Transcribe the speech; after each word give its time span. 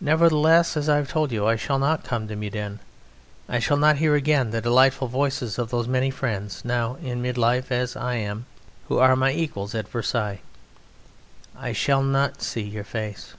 Nevertheless, 0.00 0.76
as 0.76 0.88
I 0.88 0.96
have 0.96 1.08
told 1.08 1.30
you, 1.30 1.46
I 1.46 1.54
shall 1.54 1.78
not 1.78 2.02
come 2.02 2.26
to 2.26 2.34
Meudon: 2.34 2.80
I 3.48 3.60
shall 3.60 3.76
not 3.76 3.98
hear 3.98 4.16
again 4.16 4.50
the 4.50 4.60
delightful 4.60 5.06
voices 5.06 5.60
of 5.60 5.70
those 5.70 5.86
many 5.86 6.10
friends 6.10 6.64
(now 6.64 6.96
in 6.96 7.22
mid 7.22 7.38
life 7.38 7.70
as 7.70 7.94
am 7.96 8.46
I) 8.50 8.58
who 8.88 8.98
are 8.98 9.14
my 9.14 9.30
equals 9.30 9.72
at 9.76 9.86
Versailles. 9.88 10.40
I 11.56 11.72
shall 11.72 12.02
not 12.02 12.42
see 12.42 12.62
your 12.62 12.82
face. 12.82 13.34